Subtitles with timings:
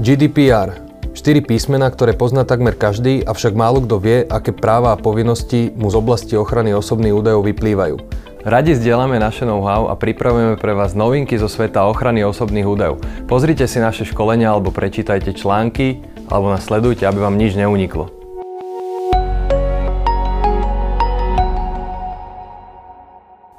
[0.00, 0.80] GDPR.
[1.12, 5.92] Štyri písmena, ktoré pozná takmer každý, avšak málo kto vie, aké práva a povinnosti mu
[5.92, 8.00] z oblasti ochrany osobných údajov vyplývajú.
[8.40, 12.96] Radi zdieľame naše know-how a pripravujeme pre vás novinky zo sveta ochrany osobných údajov.
[13.28, 16.00] Pozrite si naše školenia alebo prečítajte články,
[16.32, 18.19] alebo nás sledujte, aby vám nič neuniklo.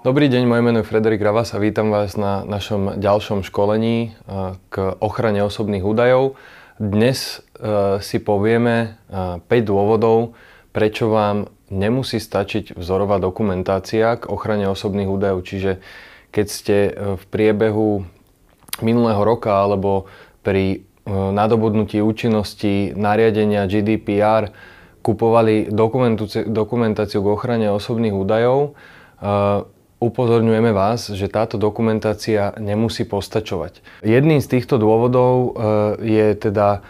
[0.00, 4.56] Dobrý deň, moje meno je Frederik Ravas a vítam vás na našom ďalšom školení eh,
[4.72, 6.40] k ochrane osobných údajov.
[6.80, 10.32] Dnes eh, si povieme 5 eh, dôvodov,
[10.72, 15.44] prečo vám nemusí stačiť vzorová dokumentácia k ochrane osobných údajov.
[15.44, 15.84] Čiže
[16.32, 16.76] keď ste
[17.20, 18.00] v priebehu
[18.80, 20.08] minulého roka alebo
[20.40, 24.48] pri nadobudnutí účinnosti nariadenia GDPR
[25.04, 25.68] kupovali
[26.48, 28.72] dokumentáciu k ochrane osobných údajov,
[30.00, 34.02] upozorňujeme vás, že táto dokumentácia nemusí postačovať.
[34.02, 35.48] Jedným z týchto dôvodov e,
[36.08, 36.80] je teda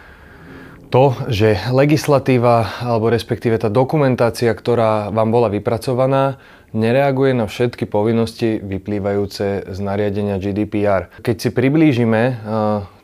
[0.94, 6.38] to, že legislatíva alebo respektíve tá dokumentácia, ktorá vám bola vypracovaná,
[6.70, 11.10] nereaguje na všetky povinnosti vyplývajúce z nariadenia GDPR.
[11.22, 12.34] Keď si priblížime e,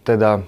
[0.06, 0.46] teda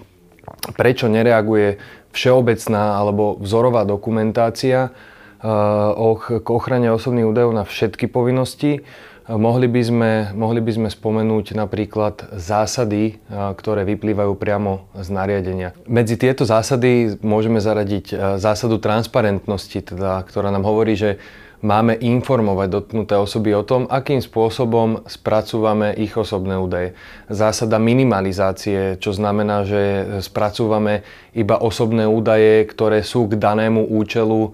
[0.78, 1.76] prečo nereaguje
[2.14, 4.94] všeobecná alebo vzorová dokumentácia
[5.38, 8.82] k ochrane osobných údajov na všetky povinnosti,
[9.28, 15.76] Mohli by, sme, mohli by sme spomenúť napríklad zásady, ktoré vyplývajú priamo z nariadenia.
[15.84, 21.20] Medzi tieto zásady môžeme zaradiť zásadu transparentnosti, teda, ktorá nám hovorí, že
[21.58, 26.94] máme informovať dotknuté osoby o tom, akým spôsobom spracúvame ich osobné údaje.
[27.26, 29.82] Zásada minimalizácie, čo znamená, že
[30.22, 31.02] spracúvame
[31.34, 34.50] iba osobné údaje, ktoré sú k danému účelu e,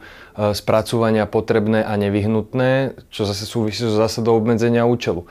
[0.56, 5.24] spracúvania potrebné a nevyhnutné, čo zase súvisí so zásadou obmedzenia účelu.
[5.24, 5.28] E,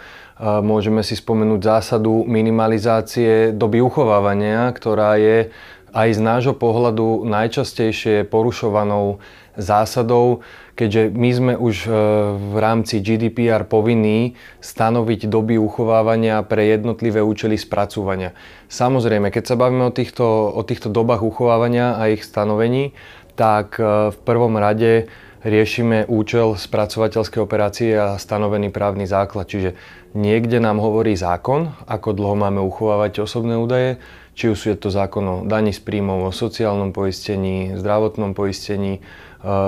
[0.61, 5.49] môžeme si spomenúť zásadu minimalizácie doby uchovávania, ktorá je
[5.93, 9.21] aj z nášho pohľadu najčastejšie porušovanou
[9.53, 10.41] zásadou,
[10.73, 11.89] keďže my sme už e,
[12.33, 18.33] v rámci GDPR povinní stanoviť doby uchovávania pre jednotlivé účely spracúvania.
[18.73, 22.97] Samozrejme, keď sa bavíme o týchto, o týchto dobách uchovávania a ich stanovení,
[23.37, 25.09] tak e, v prvom rade
[25.43, 29.45] riešime účel spracovateľskej operácie a stanovený právny základ.
[29.45, 29.75] Čiže
[30.15, 33.99] niekde nám hovorí zákon, ako dlho máme uchovávať osobné údaje,
[34.33, 39.01] či už je to zákon o daní z príjmov, o sociálnom poistení, zdravotnom poistení,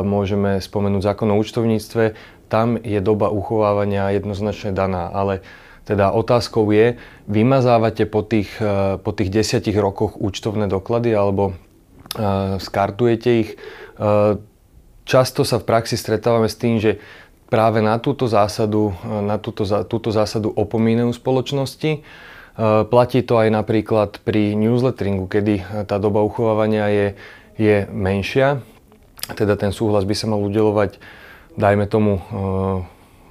[0.04, 2.16] môžeme spomenúť zákon o účtovníctve,
[2.48, 5.42] tam je doba uchovávania jednoznačne daná, ale
[5.86, 6.98] teda otázkou je,
[7.30, 13.50] vymazávate po tých, e, po tých desiatich rokoch účtovné doklady alebo uh, skartujete ich.
[15.06, 16.98] Často sa v praxi stretávame s tým, že
[17.46, 22.02] práve na túto zásadu, na túto, túto zásadu opomínajú spoločnosti.
[22.64, 27.08] Platí to aj napríklad pri newsletteringu, kedy tá doba uchovávania je,
[27.60, 28.64] je menšia,
[29.36, 30.96] teda ten súhlas by sa mal udelovať,
[31.60, 32.22] dajme tomu, e,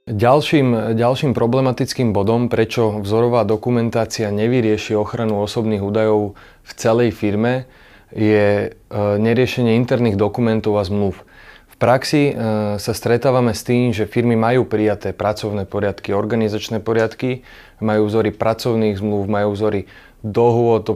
[0.07, 7.67] Ďalším, ďalším problematickým bodom, prečo vzorová dokumentácia nevyrieši ochranu osobných údajov v celej firme,
[8.15, 11.27] je e, neriešenie interných dokumentov a zmluv.
[11.67, 12.33] V praxi e,
[12.79, 17.43] sa stretávame s tým, že firmy majú prijaté pracovné poriadky, organizačné poriadky,
[17.83, 19.91] majú vzory pracovných zmluv, majú vzory
[20.25, 20.87] dohôd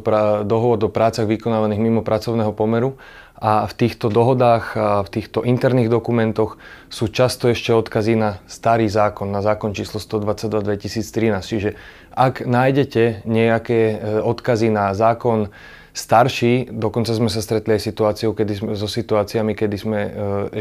[0.82, 2.98] o, prácach vykonávaných mimo pracovného pomeru
[3.42, 6.62] a v týchto dohodách a v týchto interných dokumentoch
[6.94, 11.42] sú často ešte odkazy na starý zákon, na zákon číslo 122 2013.
[11.42, 11.70] Čiže
[12.14, 15.50] ak nájdete nejaké e, odkazy na zákon
[15.92, 16.72] starší.
[16.72, 20.12] Dokonca sme sa stretli aj situáciou, kedy sme, so situáciami, kedy sme e,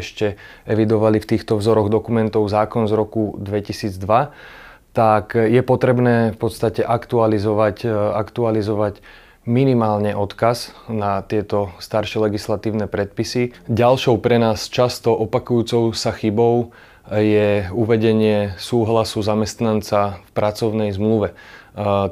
[0.03, 0.35] ešte
[0.67, 3.95] evidovali v týchto vzoroch dokumentov zákon z roku 2002
[4.93, 9.03] tak je potrebné v podstate aktualizovať, e, aktualizovať
[9.49, 13.57] minimálne odkaz na tieto staršie legislatívne predpisy.
[13.67, 16.71] Ďalšou pre nás často opakujúcou sa chybou
[17.11, 21.35] je uvedenie súhlasu zamestnanca v pracovnej zmluve.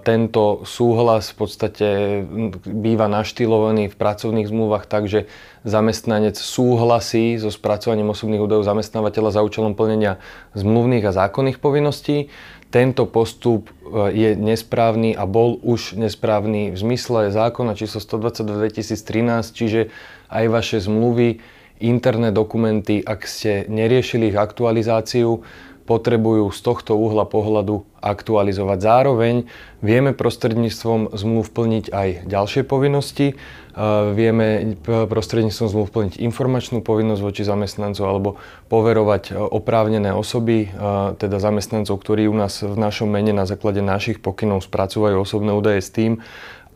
[0.06, 1.86] Tento súhlas v podstate
[2.62, 5.26] býva naštylovaný v pracovných zmluvách tak, že
[5.66, 10.22] zamestnanec súhlasí so spracovaním osobných údajov zamestnávateľa za účelom plnenia
[10.54, 12.30] zmluvných a zákonných povinností.
[12.68, 13.72] Tento postup e,
[14.12, 19.80] je nesprávny a bol už nesprávny v zmysle zákona číslo 122 2013, čiže
[20.28, 21.40] aj vaše zmluvy,
[21.78, 25.46] interné dokumenty, ak ste neriešili ich aktualizáciu,
[25.88, 28.78] potrebujú z tohto uhla pohľadu aktualizovať.
[28.84, 29.34] Zároveň
[29.80, 33.32] vieme prostredníctvom zmluv plniť aj ďalšie povinnosti.
[33.32, 33.34] E,
[34.12, 38.30] vieme prostredníctvom zmluv plniť informačnú povinnosť voči zamestnancov alebo
[38.68, 43.80] poverovať e, oprávnené osoby, e, teda zamestnancov, ktorí u nás v našom mene na základe
[43.80, 46.20] našich pokynov spracúvajú osobné údaje s tým,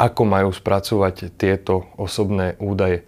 [0.01, 3.05] ako majú spracovať tieto osobné údaje.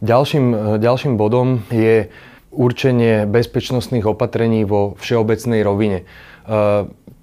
[0.00, 2.08] Ďalším, ďalším bodom je
[2.50, 5.98] určenie bezpečnostných opatrení vo všeobecnej rovine.
[6.02, 6.04] E,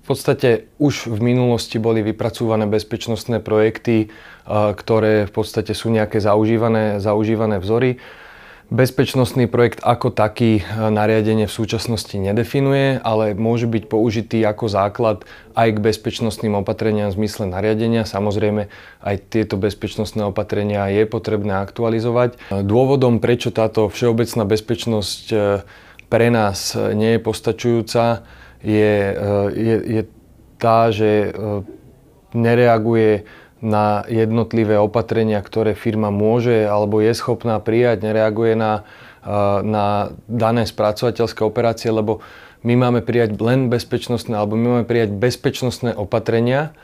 [0.04, 4.08] v podstate už v minulosti boli vypracúvané bezpečnostné projekty, e,
[4.52, 7.98] ktoré v podstate sú nejaké zaužívané, zaužívané vzory.
[8.74, 15.30] Bezpečnostný projekt ako taký e, nariadenie v súčasnosti nedefinuje, ale môže byť použitý ako základ
[15.54, 18.02] aj k bezpečnostným opatreniam v zmysle nariadenia.
[18.02, 18.74] Samozrejme,
[19.06, 22.34] aj tieto bezpečnostné opatrenia je potrebné aktualizovať.
[22.50, 25.36] E, dôvodom, prečo táto všeobecná bezpečnosť e,
[26.10, 28.26] pre nás nie je postačujúca,
[28.66, 28.94] je,
[29.54, 30.02] je, je
[30.58, 31.30] tá, že
[32.34, 33.26] nereaguje
[33.64, 38.84] na jednotlivé opatrenia, ktoré firma môže alebo je schopná prijať, nereaguje na,
[39.64, 42.20] na dané spracovateľské operácie, lebo
[42.68, 46.76] my máme prijať len bezpečnostné, alebo my máme prijať bezpečnostné opatrenia,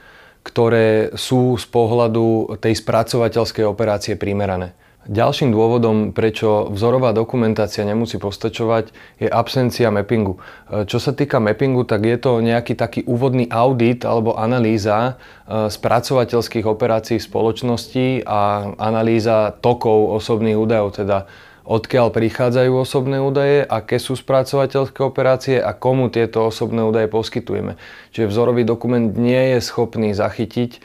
[0.44, 4.72] ktoré sú z pohľadu tej spracovateľskej operácie primerané.
[5.08, 8.92] Ďalším dôvodom, prečo vzorová dokumentácia nemusí postačovať,
[9.24, 10.36] je absencia mappingu.
[10.68, 15.16] E, čo sa týka mappingu, tak je to nejaký taký úvodný audit alebo analýza
[15.48, 21.32] e, spracovateľských operácií spoločnosti a analýza tokov osobných údajov, teda
[21.64, 27.80] odkiaľ prichádzajú osobné údaje, aké sú spracovateľské operácie a komu tieto osobné údaje poskytujeme.
[28.12, 30.80] Čiže vzorový dokument nie je schopný zachytiť, e,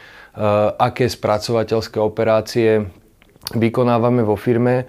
[0.79, 2.95] aké spracovateľské operácie
[3.53, 4.89] vykonávame vo firme.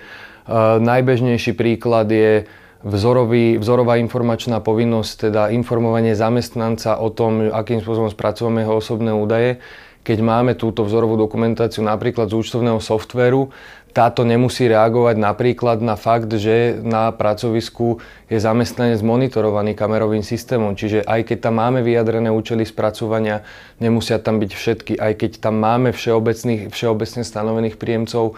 [0.79, 2.47] Najbežnejší príklad je
[2.85, 9.57] vzorový, vzorová informačná povinnosť, teda informovanie zamestnanca o tom, akým spôsobom spracovame jeho osobné údaje.
[10.05, 13.49] Keď máme túto vzorovú dokumentáciu napríklad z účtovného softvéru,
[13.95, 20.75] táto nemusí reagovať napríklad na fakt, že na pracovisku je zamestnanec monitorovaný kamerovým systémom.
[20.75, 23.47] Čiže aj keď tam máme vyjadrené účely spracovania,
[23.79, 24.93] nemusia tam byť všetky.
[24.99, 28.35] Aj keď tam máme všeobecne stanovených príjemcov,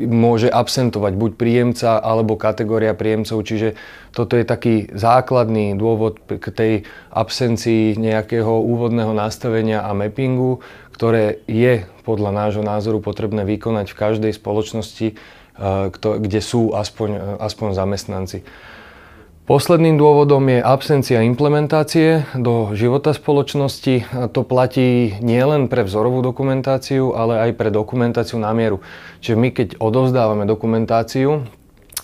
[0.00, 3.44] môže absentovať buď príjemca alebo kategória príjemcov.
[3.44, 3.76] Čiže
[4.16, 6.72] toto je taký základný dôvod k tej
[7.12, 10.64] absencii nejakého úvodného nastavenia a mappingu,
[10.96, 17.20] ktoré je podľa nášho názoru potrebné vykonať v každej spoločnosti, eh, kde sú aspoň, eh,
[17.42, 18.46] aspoň zamestnanci.
[19.46, 24.02] Posledným dôvodom je absencia implementácie do života spoločnosti.
[24.34, 28.82] To platí nielen pre vzorovú dokumentáciu, ale aj pre dokumentáciu na mieru.
[29.22, 31.46] Čiže my keď odovzdávame dokumentáciu,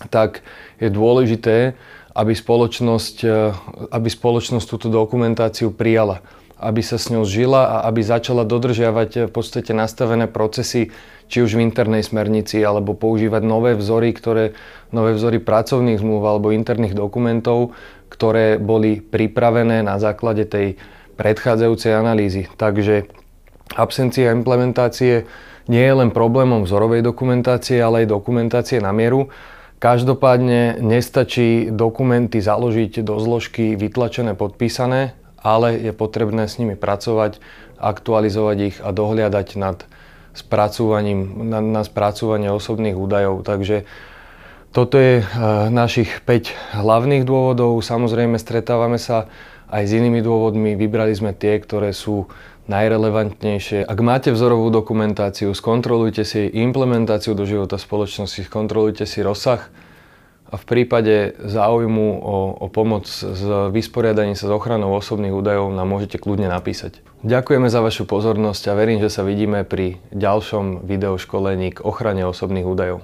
[0.07, 0.47] tak
[0.79, 1.75] je dôležité,
[2.15, 3.50] aby spoločnosť, eh,
[3.91, 6.23] aby spoločnosť túto dokumentáciu prijala
[6.62, 10.95] aby sa s ňou žila a aby začala dodržiavať eh, v podstate nastavené procesy,
[11.26, 14.54] či už v internej smernici, alebo používať nové vzory, ktoré,
[14.95, 17.75] nové vzory pracovných zmluv alebo interných dokumentov,
[18.12, 20.78] ktoré boli pripravené na základe tej
[21.16, 22.47] predchádzajúcej analýzy.
[22.61, 23.09] Takže
[23.75, 25.25] absencia implementácie
[25.71, 29.31] nie je len problémom vzorovej dokumentácie, ale aj dokumentácie na mieru.
[29.78, 37.43] Každopádne nestačí dokumenty založiť do zložky vytlačené, podpísané, ale je potrebné s nimi pracovať,
[37.83, 39.83] aktualizovať ich a dohliadať nad
[40.33, 43.45] spracúvaním, na, na spracúvanie osobných údajov.
[43.45, 43.85] Takže
[44.73, 45.25] toto je e,
[45.69, 47.77] našich 5 hlavných dôvodov.
[47.85, 49.29] Samozrejme stretávame sa
[49.69, 50.73] aj s inými dôvodmi.
[50.79, 52.33] Vybrali sme tie, ktoré sú
[52.71, 53.85] najrelevantnejšie.
[53.85, 59.67] Ak máte vzorovú dokumentáciu, skontrolujte si implementáciu do života spoločnosti, skontrolujte si rozsah
[60.53, 63.41] a v prípade záujmu o, o pomoc s
[63.73, 67.01] vysporiadaním sa s ochranou osobných údajov nám môžete kľudne napísať.
[67.25, 72.69] Ďakujeme za vašu pozornosť a verím, že sa vidíme pri ďalšom videoškolení k ochrane osobných
[72.69, 73.01] údajov.